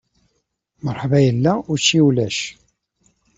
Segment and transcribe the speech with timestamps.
[0.83, 2.37] Mṛeḥba yella, učči ulac.